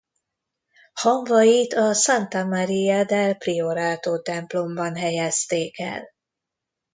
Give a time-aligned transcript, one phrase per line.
[1.01, 6.09] Hamvait a Santa Maria del Priorato-templomban helyezték el.